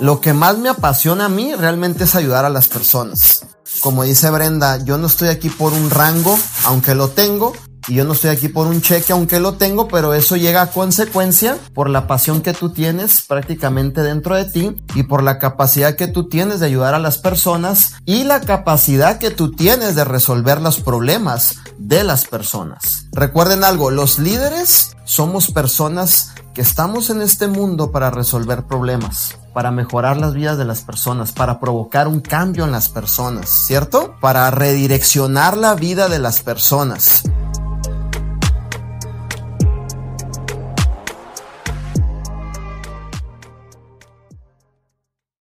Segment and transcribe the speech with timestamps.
[0.00, 3.44] Lo que más me apasiona a mí realmente es ayudar a las personas.
[3.82, 7.52] Como dice Brenda, yo no estoy aquí por un rango, aunque lo tengo,
[7.90, 10.70] y yo no estoy aquí por un cheque, aunque lo tengo, pero eso llega a
[10.70, 15.96] consecuencia por la pasión que tú tienes prácticamente dentro de ti y por la capacidad
[15.96, 20.04] que tú tienes de ayudar a las personas y la capacidad que tú tienes de
[20.04, 23.08] resolver los problemas de las personas.
[23.12, 29.70] Recuerden algo, los líderes somos personas que estamos en este mundo para resolver problemas, para
[29.72, 34.14] mejorar las vidas de las personas, para provocar un cambio en las personas, ¿cierto?
[34.20, 37.24] Para redireccionar la vida de las personas.